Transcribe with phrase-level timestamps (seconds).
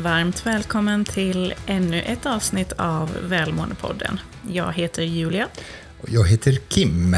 [0.00, 4.20] Varmt välkommen till ännu ett avsnitt av Välmåendepodden.
[4.48, 5.48] Jag heter Julia.
[6.00, 7.16] Och jag heter Kim.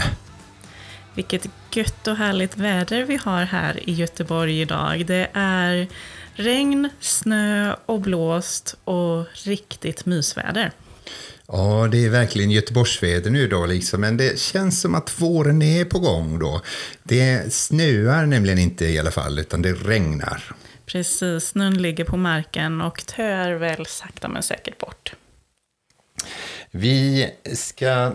[1.15, 5.07] Vilket gött och härligt väder vi har här i Göteborg idag.
[5.07, 5.89] Det är
[6.35, 10.73] regn, snö och blåst och riktigt mysväder.
[11.47, 14.01] Ja, det är verkligen Göteborgsväder nu då, liksom.
[14.01, 16.61] men det känns som att våren är på gång då.
[17.03, 20.55] Det snöar nämligen inte i alla fall, utan det regnar.
[20.87, 25.15] Precis, snön ligger på marken och tör väl sakta men säkert bort.
[26.71, 28.13] Vi ska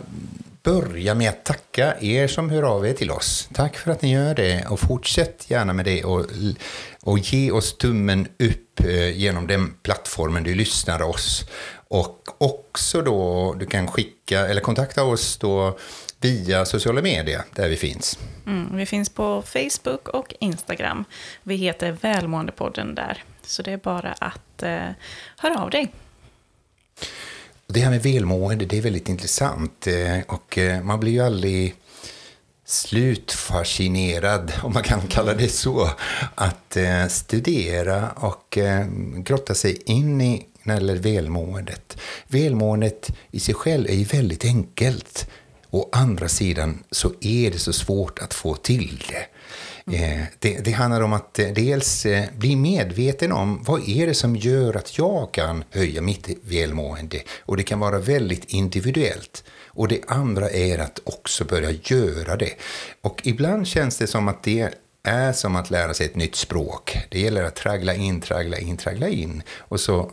[0.63, 3.49] börja med att tacka er som hör av er till oss.
[3.53, 6.25] Tack för att ni gör det och fortsätt gärna med det och,
[7.03, 11.45] och ge oss tummen upp eh, genom den plattformen du lyssnar oss.
[11.89, 15.77] Och också då, du kan skicka eller kontakta oss då
[16.21, 18.19] via sociala medier där vi finns.
[18.45, 21.05] Mm, vi finns på Facebook och Instagram.
[21.43, 23.23] Vi heter Välmåendepodden där.
[23.43, 24.89] Så det är bara att eh,
[25.37, 25.91] höra av dig.
[27.67, 29.87] Det här med välmående, det är väldigt intressant.
[29.87, 31.75] Eh, och eh, man blir ju aldrig
[32.65, 35.89] slutfascinerad, om man kan kalla det så,
[36.35, 38.57] att eh, studera och
[39.17, 41.97] grotta sig in i gäller välmåendet.
[42.27, 45.27] Välmåendet i sig själv är ju väldigt enkelt.
[45.69, 49.25] Å andra sidan så är det så svårt att få till det.
[49.97, 50.25] Mm.
[50.39, 54.35] Det, det, handlar om att eh, dels eh, bli medveten om vad är det som
[54.35, 57.21] gör att jag kan höja mitt välmående.
[57.39, 59.43] Och det kan vara väldigt individuellt.
[59.65, 62.53] Och det andra är att också börja göra det.
[63.01, 64.69] Och ibland känns det som att det
[65.03, 66.97] är som att lära sig ett nytt språk.
[67.09, 69.43] Det gäller att traggla in, traggla in, traggla in.
[69.57, 70.11] Och så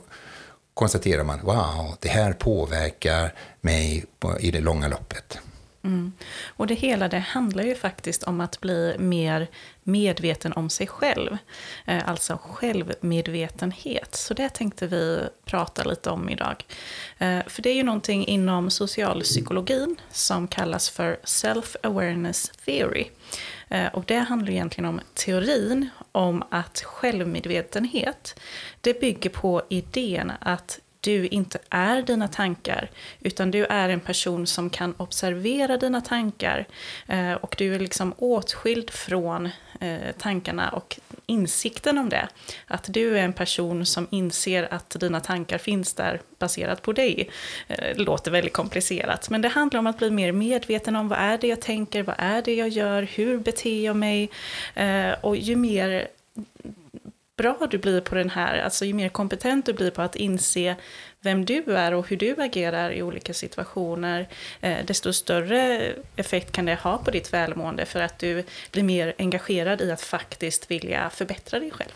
[0.74, 4.04] konstaterar man, wow, det här påverkar mig
[4.40, 5.38] i det långa loppet.
[5.84, 6.12] Mm.
[6.46, 9.48] Och det hela det handlar ju faktiskt om att bli mer
[9.82, 11.36] medveten om sig själv.
[11.84, 14.14] Eh, alltså självmedvetenhet.
[14.14, 16.64] Så det tänkte vi prata lite om idag.
[17.18, 23.06] Eh, för det är ju någonting inom socialpsykologin som kallas för self-awareness theory.
[23.68, 28.40] Eh, och det handlar egentligen om teorin om att självmedvetenhet,
[28.80, 34.46] det bygger på idén att du inte är dina tankar, utan du är en person
[34.46, 36.66] som kan observera dina tankar.
[37.06, 39.50] Eh, och du är liksom åtskild från
[39.80, 42.28] eh, tankarna och insikten om det.
[42.66, 47.30] Att du är en person som inser att dina tankar finns där baserat på dig.
[47.68, 51.18] Eh, det låter väldigt komplicerat, men det handlar om att bli mer medveten om vad
[51.18, 54.30] är det jag tänker, vad är det jag gör, hur beter jag mig?
[54.74, 56.08] Eh, och ju mer
[57.36, 60.76] bra du blir på den här, alltså ju mer kompetent du blir på att inse
[61.20, 64.28] vem du är och hur du agerar i olika situationer,
[64.60, 69.14] eh, desto större effekt kan det ha på ditt välmående för att du blir mer
[69.18, 71.90] engagerad i att faktiskt vilja förbättra dig själv.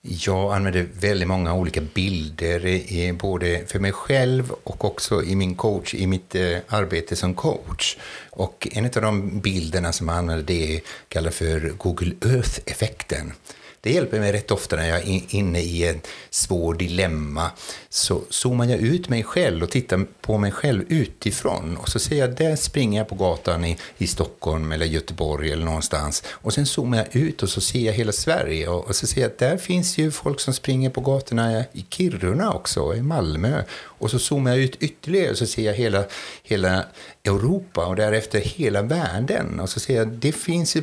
[0.00, 5.94] Jag använder väldigt många olika bilder, både för mig själv och också i min coach,
[5.94, 7.96] i mitt eh, arbete som coach.
[8.30, 13.32] Och en av de bilderna som jag använder det kallas för Google Earth-effekten.
[13.80, 17.50] Det hjälper mig rätt ofta när jag är inne i ett svårt dilemma.
[17.88, 21.76] Så zoomar jag ut mig själv och tittar på mig själv utifrån.
[21.76, 25.64] Och så ser jag, där springer jag på gatan i, i Stockholm eller Göteborg eller
[25.64, 26.22] någonstans.
[26.28, 28.68] Och sen zoomar jag ut och så ser jag hela Sverige.
[28.68, 31.86] Och, och så ser jag att där finns ju folk som springer på gatorna i
[31.90, 33.62] Kiruna också, i Malmö.
[33.80, 36.04] Och så zoomar jag ut ytterligare och så ser jag hela,
[36.42, 36.84] hela
[37.24, 39.60] Europa och därefter hela världen.
[39.60, 40.82] Och så ser jag, det finns ju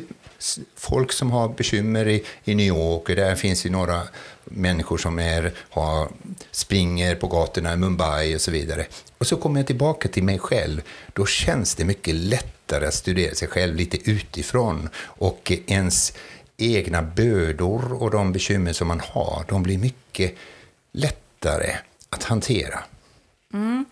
[0.76, 4.02] folk som har bekymmer i, i New York, och där finns ju några
[4.44, 6.08] människor som är, har,
[6.50, 8.86] springer på gatorna i Mumbai och så vidare.
[9.18, 10.82] Och så kommer jag tillbaka till mig själv.
[11.12, 16.12] Då känns det mycket lättare att studera sig själv lite utifrån och ens
[16.56, 20.34] egna bördor och de bekymmer som man har, de blir mycket
[20.92, 21.76] lättare
[22.10, 22.84] att hantera.
[23.56, 23.84] Mm.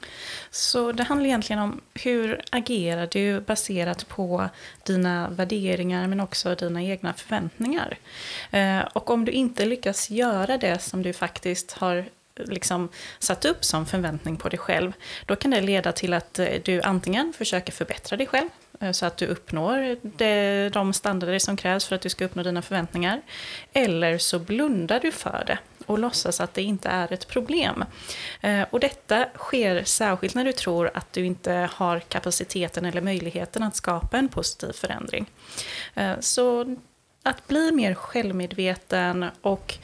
[0.50, 4.48] Så det handlar egentligen om hur agerar du baserat på
[4.86, 7.98] dina värderingar men också dina egna förväntningar.
[8.50, 12.04] Eh, och om du inte lyckas göra det som du faktiskt har
[12.36, 14.92] liksom satt upp som förväntning på dig själv,
[15.26, 18.48] då kan det leda till att eh, du antingen försöker förbättra dig själv,
[18.80, 22.42] eh, så att du uppnår det, de standarder som krävs för att du ska uppnå
[22.42, 23.22] dina förväntningar.
[23.72, 27.84] Eller så blundar du för det och låtsas att det inte är ett problem.
[28.40, 33.62] Eh, och detta sker särskilt när du tror att du inte har kapaciteten eller möjligheten
[33.62, 35.30] att skapa en positiv förändring.
[35.94, 36.76] Eh, så
[37.22, 39.78] att bli mer självmedveten och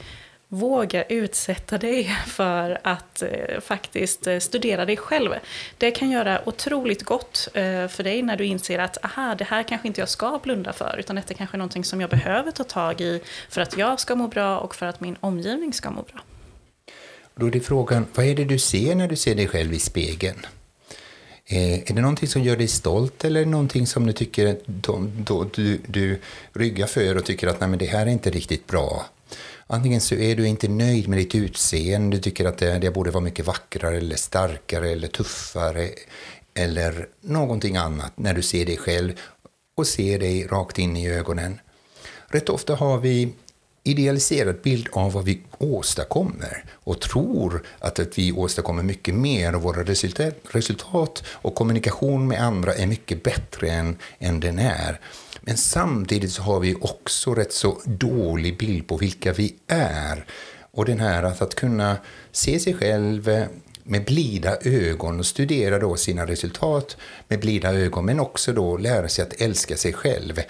[0.53, 5.31] våga utsätta dig för att eh, faktiskt eh, studera dig själv.
[5.77, 9.63] Det kan göra otroligt gott eh, för dig när du inser att aha, det här
[9.63, 12.63] kanske inte jag ska blunda för, utan detta kanske är någonting som jag behöver ta
[12.63, 16.01] tag i för att jag ska må bra och för att min omgivning ska må
[16.01, 16.21] bra.
[17.35, 19.79] Då är det frågan, vad är det du ser när du ser dig själv i
[19.79, 20.45] spegeln?
[21.45, 25.79] Eh, är det någonting som gör dig stolt eller någonting som du tycker då, du,
[25.87, 26.19] du
[26.53, 29.05] ryggar för och tycker att nej, men det här är inte riktigt bra?
[29.67, 33.11] Antingen så är du inte nöjd med ditt utseende, du tycker att det, det borde
[33.11, 35.89] vara mycket vackrare eller starkare eller tuffare
[36.53, 39.13] eller någonting annat när du ser dig själv
[39.77, 41.59] och ser dig rakt in i ögonen.
[42.27, 43.33] Rätt ofta har vi
[43.83, 49.61] idealiserad bild av vad vi åstadkommer och tror att, att vi åstadkommer mycket mer och
[49.61, 54.99] våra resultat, resultat och kommunikation med andra är mycket bättre än, än den är.
[55.41, 60.25] Men samtidigt så har vi också rätt så dålig bild på vilka vi är.
[60.71, 61.97] Och den här att, att kunna
[62.31, 63.47] se sig själv
[63.83, 66.97] med blida ögon och studera då sina resultat
[67.27, 70.41] med blida ögon men också då lära sig att älska sig själv.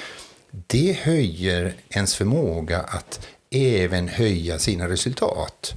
[0.51, 5.73] Det höjer ens förmåga att även höja sina resultat.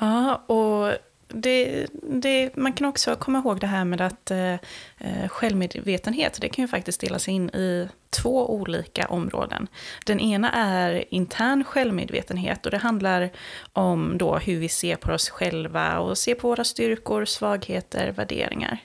[0.00, 0.92] Ja, och
[1.28, 4.52] det, det, man kan också komma ihåg det här med att eh,
[4.98, 9.66] eh, självmedvetenhet, det kan ju faktiskt delas in i två olika områden.
[10.06, 13.30] Den ena är intern självmedvetenhet och det handlar
[13.72, 18.78] om då hur vi ser på oss själva och ser på våra styrkor, svagheter, värderingar.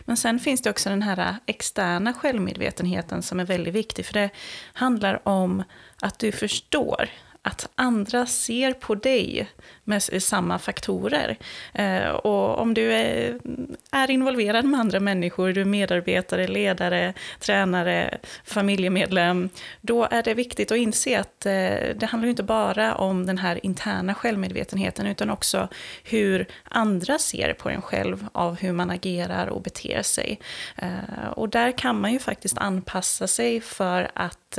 [0.00, 4.30] Men sen finns det också den här externa självmedvetenheten som är väldigt viktig, för det
[4.72, 5.62] handlar om
[6.02, 7.10] att du förstår
[7.42, 9.48] att andra ser på dig
[9.84, 11.36] med samma faktorer.
[11.74, 19.48] Eh, och om du är, involverad med andra människor, du är medarbetare, ledare, tränare, familjemedlem,
[19.80, 23.66] då är det viktigt att inse att eh, det handlar inte bara om den här
[23.66, 25.68] interna självmedvetenheten, utan också
[26.04, 30.40] hur andra ser på en själv av hur man agerar och beter sig.
[30.76, 34.58] Eh, och där kan man ju faktiskt anpassa sig för att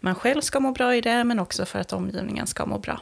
[0.00, 3.00] man själv ska må bra i det, men också för att omgivningen ska må bra.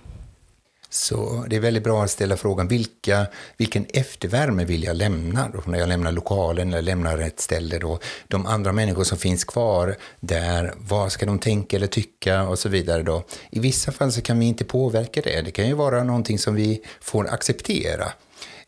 [0.93, 3.27] Så det är väldigt bra att ställa frågan vilka,
[3.57, 7.79] vilken eftervärme vill jag lämna då, när jag lämnar lokalen eller lämnar ett ställe.
[7.79, 7.99] Då.
[8.29, 12.69] De andra människor som finns kvar där, vad ska de tänka eller tycka och så
[12.69, 13.03] vidare.
[13.03, 13.25] Då.
[13.51, 15.43] I vissa fall så kan vi inte påverka det.
[15.43, 18.13] Det kan ju vara någonting som vi får acceptera.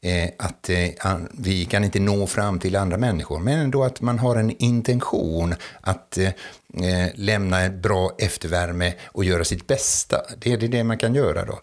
[0.04, 4.18] Eh, att eh, vi kan inte nå fram till andra människor, men ändå att man
[4.18, 6.26] har en intention att eh,
[6.84, 10.22] eh lämna en bra eftervärme och göra sitt bästa.
[10.38, 11.60] Det är det man kan göra då.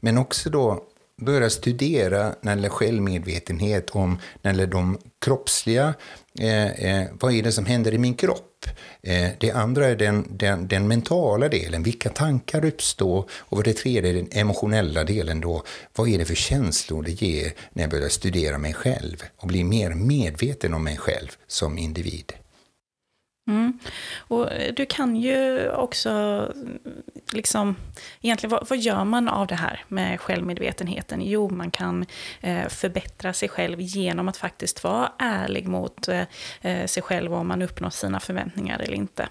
[0.00, 0.84] Men också då
[1.24, 5.94] börja studera när det gäller självmedvetenhet om när det gäller de kroppsliga,
[6.38, 8.66] eh, eh, vad är det som händer i min kropp?
[9.02, 13.30] Eh, det andra är den, den, den, mentala delen, vilka tankar uppstår?
[13.32, 15.62] Och det tredje är den emotionella delen då,
[15.96, 19.64] vad är det för känslor det ger när jag börjar studera mig själv och bli
[19.64, 22.32] mer medveten om mig själv som individ?
[23.46, 23.78] Mm.
[24.18, 26.10] Och eh, du kan ju också,
[26.54, 26.78] mm,
[27.32, 27.76] liksom,
[28.20, 31.20] egentligen vad, vad, gör man av det här med självmedvetenheten?
[31.22, 32.06] Jo, man kan
[32.40, 36.22] eh, förbättra sig själv genom att faktiskt vara ärlig mot eh,
[36.60, 39.28] eh, sig själv om man uppnår sina förväntningar eller inte.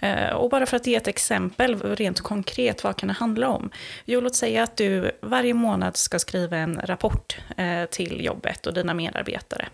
[0.00, 3.70] Eh, och bara för att ge ett exempel, rent konkret, vad kan det handla om?
[4.04, 8.74] Jo, låt säga att du varje månad ska skriva en rapport eh, till jobbet och
[8.74, 9.68] dina medarbetare.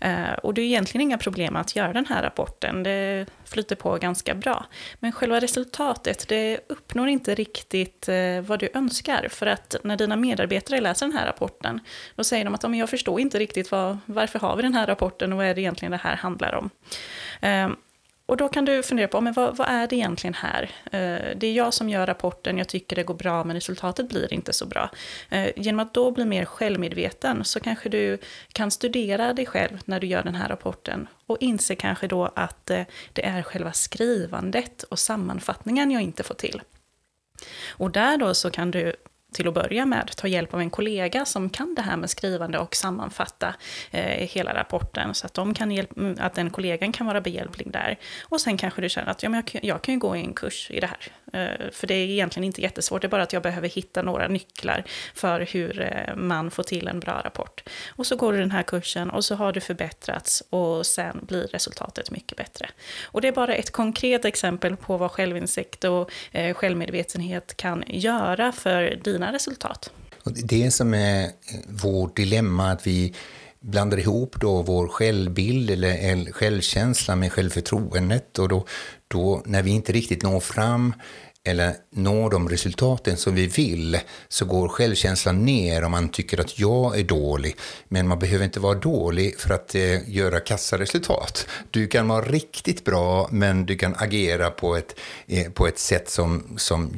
[0.00, 3.96] Eh, och det är egentligen inga problem att göra den här rapporten, det flyter på
[3.96, 4.66] ganska bra.
[4.98, 9.28] Men själva resultatet, det uppnår inte riktigt eh, vad du önskar.
[9.30, 11.80] För att när dina medarbetare läser den här rapporten,
[12.14, 15.32] då säger de att jag förstår inte riktigt vad, varför har vi den här rapporten
[15.32, 16.70] och vad är det egentligen det här handlar om.
[17.40, 17.68] Eh,
[18.30, 20.62] och då kan du fundera på, men vad, vad, är det egentligen här?
[20.84, 24.32] Eh, det är jag som gör rapporten, jag tycker det går bra, men resultatet blir
[24.32, 24.90] inte så bra.
[25.28, 28.18] Eh, genom att då bli mer självmedveten så kanske du
[28.52, 32.70] kan studera dig själv när du gör den här rapporten och inse kanske då att
[32.70, 32.82] eh,
[33.12, 36.62] det är själva skrivandet och sammanfattningen jag inte får till.
[37.68, 38.94] Och där då så kan du
[39.32, 42.58] till att börja med ta hjälp av en kollega som kan det här med skrivande
[42.58, 43.54] och sammanfatta
[43.90, 45.14] eh, hela rapporten.
[45.14, 47.98] Så att, de kan hjälp, mm, att den kollegan kan vara behjälplig där.
[48.22, 50.34] Och sen kanske du känner att ja, men jag, jag kan ju gå i en
[50.34, 50.98] kurs i det här.
[51.32, 54.28] Eh, för det är egentligen inte jättesvårt, det är bara att jag behöver hitta några
[54.28, 54.84] nycklar
[55.14, 57.68] för hur eh, man får till en bra rapport.
[57.88, 61.46] Och så går du den här kursen och så har du förbättrats och sen blir
[61.46, 62.68] resultatet mycket bättre.
[63.02, 68.52] Och det är bara ett konkret exempel på vad självinsikt och eh, självmedvetenhet kan göra
[68.52, 69.90] för dina resultat.
[70.24, 71.30] Det som är
[71.82, 73.14] vårt dilemma, att vi
[73.62, 78.66] blandar ihop då vår självbild eller självkänsla med självförtroendet och då,
[79.08, 80.94] då när vi inte riktigt når fram
[81.44, 83.98] eller når de resultaten som vi vill
[84.28, 87.56] så går självkänslan ner om man tycker att jag är dålig.
[87.88, 91.46] Men man behöver inte vara dålig för att eh, göra kassaresultat.
[91.70, 94.94] Du kan vara riktigt bra men du kan agera på ett,
[95.26, 96.94] eh, på ett sätt som, som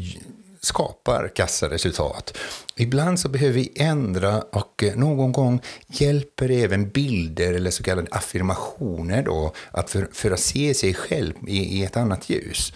[0.62, 2.38] skapar kassaresultat.
[2.76, 8.08] Ibland så behöver vi ändra och eh, någon gång hjälper även bilder eller så kallade
[8.10, 12.72] affirmationer då att för, för att se sig själv i, i ett annat ljus.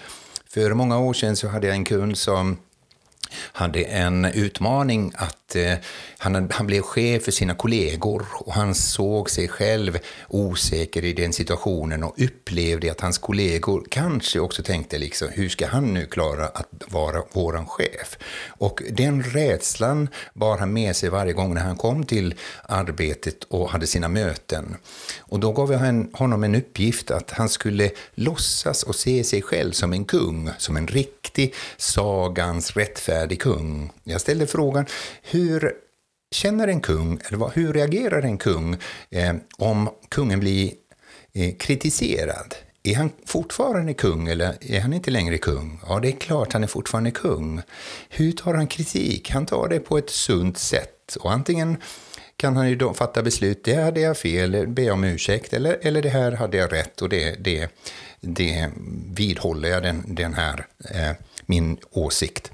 [0.48, 2.58] För många år sedan så hade jag en kund som
[3.52, 5.72] hade en utmaning att att eh,
[6.18, 9.98] han, han blev chef för sina kollegor och han såg sig själv
[10.28, 15.66] osäker i den situationen och upplevde att hans kollegor kanske också tänkte liksom, hur ska
[15.66, 18.18] han nu klara att vara våran chef?
[18.48, 23.70] Och den rädslan bar han med sig varje gång när han kom till arbetet och
[23.70, 24.76] hade sina möten.
[25.18, 29.72] Och då gav jag honom en uppgift att han skulle låtsas och se sig själv
[29.72, 33.92] som en kung, som en riktig sagans rättfärdig kung.
[34.04, 34.86] Jag ställde frågan,
[35.36, 35.72] hur
[36.30, 38.76] känner en kung, eller hur reagerar en kung
[39.10, 40.72] eh, om kungen blir
[41.34, 42.54] eh, kritiserad?
[42.82, 45.80] Är han fortfarande kung eller är han inte längre kung?
[45.88, 47.62] Ja, det är klart han är fortfarande kung.
[48.08, 49.30] Hur tar han kritik?
[49.30, 51.16] Han tar det på ett sunt sätt.
[51.20, 51.76] Och antingen
[52.36, 56.02] kan han ju då fatta beslut, det hade jag fel, be om ursäkt, eller, eller
[56.02, 57.70] det här hade jag rätt och det, det,
[58.20, 58.70] det
[59.16, 61.12] vidhåller jag den, den här, eh,
[61.46, 62.52] min åsikt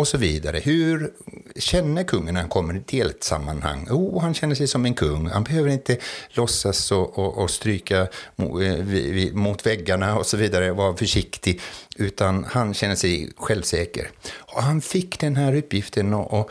[0.00, 0.58] och så vidare.
[0.58, 1.12] Hur
[1.56, 3.88] känner kungen när han kommer till ett sammanhang?
[3.90, 5.26] Oh, han känner sig som en kung.
[5.26, 5.96] Han behöver inte
[6.30, 8.00] låtsas och, och, och stryka
[8.36, 11.60] eh, mot väggarna och så vidare, vara försiktig,
[11.96, 14.10] utan han känner sig självsäker.
[14.32, 16.50] Och han fick den här uppgiften och, och,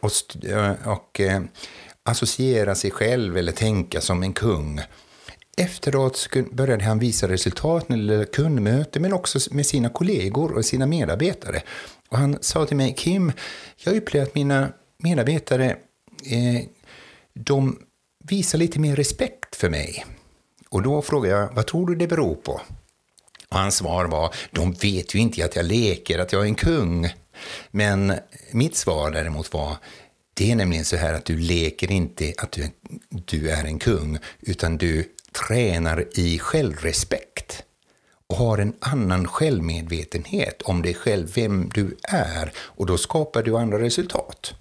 [0.00, 1.42] och, eh, och eh,
[2.02, 4.80] associera sig själv eller tänka som en kung.
[5.56, 10.86] Efteråt började han visa resultat när det kundmöte men också med sina kollegor och sina
[10.86, 11.62] medarbetare.
[12.10, 13.32] Och han sa till mig, Kim,
[13.76, 15.76] jag upplever att mina medarbetare
[16.24, 16.62] eh,
[17.34, 17.78] de
[18.24, 20.06] visar lite mer respekt för mig.
[20.68, 22.60] Och då frågade jag, vad tror du det beror på?
[23.48, 26.54] Och hans svar var, de vet ju inte att jag leker, att jag är en
[26.54, 27.08] kung.
[27.70, 28.14] Men
[28.50, 29.76] mitt svar däremot var,
[30.34, 32.70] det är nämligen så här att du leker inte att du,
[33.08, 37.64] du är en kung, utan du tränar i självrespekt
[38.30, 43.56] och har en annan självmedvetenhet om dig själv, vem du är, och då skapar du
[43.56, 44.54] andra resultat.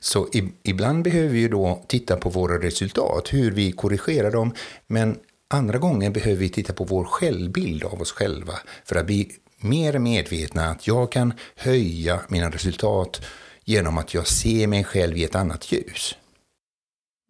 [0.00, 0.28] Så
[0.62, 4.54] ibland behöver vi då titta på våra resultat, hur vi korrigerar dem,
[4.86, 9.30] men andra gånger behöver vi titta på vår självbild av oss själva för att bli
[9.58, 13.20] mer medvetna att jag kan höja mina resultat
[13.64, 16.14] genom att jag ser mig själv i ett annat ljus.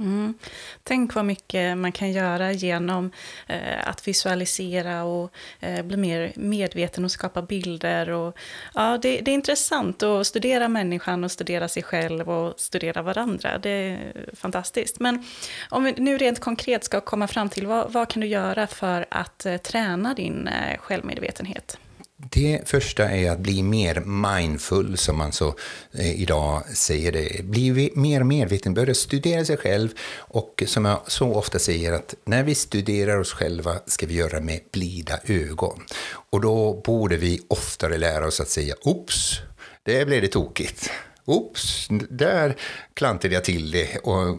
[0.01, 0.35] Mm.
[0.83, 3.11] Tänk vad mycket man kan göra genom
[3.47, 8.11] eh, att visualisera och eh, bli mer medveten och skapa bilder.
[8.11, 8.39] Och,
[8.75, 13.59] ja, det, det, är intressant att studera människan och studera sig själv och studera varandra.
[13.59, 15.01] Det är fantastiskt.
[15.01, 15.25] Men
[15.71, 19.07] om vi nu rent konkret ska komma fram till vad, vad kan du göra för
[19.11, 21.79] att eh, träna din eh, självmedvetenhet?
[22.19, 25.55] Det första är att bli mer mindful, som man så
[25.93, 27.45] eh, idag säger det.
[27.45, 32.43] Bli mer medveten, börja studera sig själv och som jag så ofta säger att när
[32.43, 35.83] vi studerar oss själva ska vi göra med blida ögon.
[36.31, 39.41] Och då borde vi oftare lära oss att säga oops,
[39.83, 40.91] det blev det tokigt.
[41.27, 42.57] Oops, där
[42.95, 44.39] klantade jag till det och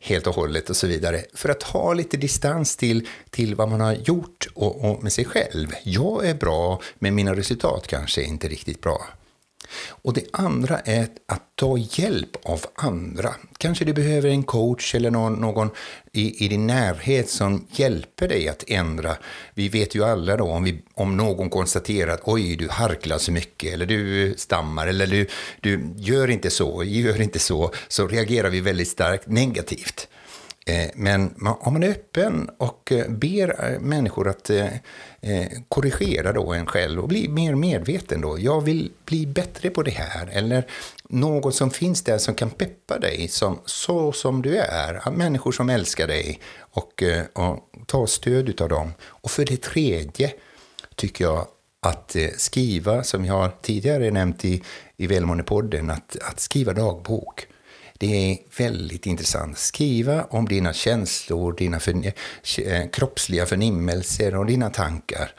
[0.00, 1.24] helt och hållet och så vidare.
[1.34, 5.24] För att ha lite distans till, till vad man har gjort och, och med sig
[5.24, 5.68] själv.
[5.82, 9.06] Jag är bra, men mina resultat kanske är inte riktigt bra.
[9.88, 13.34] Och det andra är att ta hjälp av andra.
[13.58, 15.70] Kanske du behöver en coach eller någon, någon
[16.12, 19.16] i, i din närhet som hjälper dig att ändra.
[19.54, 23.32] Vi vet ju alla då om, vi, om någon konstaterar att oj, du harklar så
[23.32, 25.26] mycket eller du stammar eller du,
[25.60, 30.08] du gör inte så, gör inte så, så reagerar vi väldigt starkt negativt.
[30.68, 34.50] Eh, men om man är öppen och eh, ber eh, människor att
[35.68, 38.38] korrigera då en själv och bli mer medveten då.
[38.38, 40.28] Jag vill bli bättre på det här.
[40.32, 40.66] Eller
[41.08, 45.10] någon som finns där som kan peppa dig som, så som du är.
[45.10, 48.92] Människor som älskar dig och, och ta stöd av dem.
[49.02, 50.32] Och för det tredje
[50.94, 51.46] tycker jag
[51.80, 54.62] att skriva, som jag tidigare nämnt i,
[54.96, 57.46] i Välmåendepodden, att, att skriva dagbok.
[57.98, 59.58] Det är väldigt intressant.
[59.58, 62.06] Skriva om dina känslor, dina för,
[62.58, 65.32] eh, kroppsliga förnimmelser och dina tankar.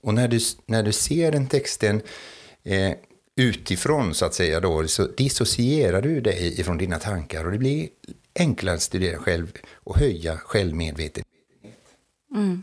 [0.00, 2.02] Och när du, när du ser den texten
[2.62, 2.92] eh,
[3.36, 7.88] utifrån, så att säga, då, så dissocierar du dig ifrån dina tankar och det blir
[8.38, 11.26] enklare att studera själv och höja självmedvetenhet.
[12.34, 12.62] Mm.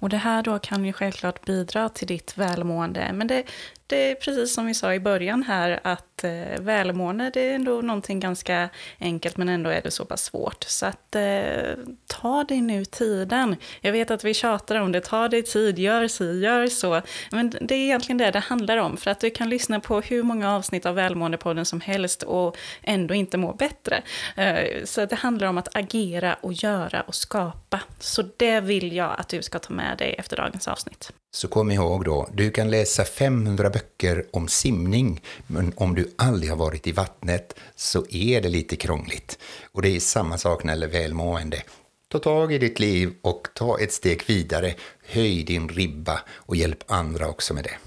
[0.00, 3.10] Och det här då kan ju självklart bidra till ditt välmående.
[3.14, 3.44] Men det,
[3.90, 7.80] det är precis som vi sa i början här att eh, välmående det är ändå
[7.80, 8.68] någonting ganska
[9.00, 10.64] enkelt men ändå är det så pass svårt.
[10.64, 11.74] Så att eh,
[12.06, 13.56] ta dig nu tiden.
[13.80, 17.02] Jag vet att vi tjatar om det, ta dig tid, gör si, gör så.
[17.30, 20.22] Men det är egentligen det det handlar om för att du kan lyssna på hur
[20.22, 24.02] många avsnitt av Välmåendepodden som helst och ändå inte må bättre.
[24.36, 27.80] Eh, så det handlar om att agera och göra och skapa.
[27.98, 31.12] Så det vill jag att du ska ta med dig efter dagens avsnitt.
[31.32, 36.50] Så kom ihåg då, du kan läsa 500 böcker om simning, men om du aldrig
[36.50, 39.38] har varit i vattnet så är det lite krångligt.
[39.72, 41.62] Och det är samma sak när det gäller välmående.
[42.08, 44.74] Ta tag i ditt liv och ta ett steg vidare,
[45.06, 47.78] höj din ribba och hjälp andra också med det.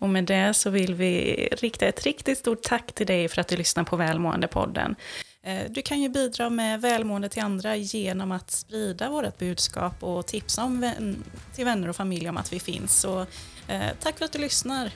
[0.00, 3.48] Och med det så vill vi rikta ett riktigt stort tack till dig för att
[3.48, 4.94] du lyssnar på Välmående-podden.
[5.48, 10.26] Eh, du kan ju bidra med välmående till andra genom att sprida vårt budskap och
[10.26, 11.24] tipsa om vän
[11.54, 13.00] till vänner och familj om att vi finns.
[13.00, 13.20] Så,
[13.68, 14.90] eh, tack för att du lyssnar.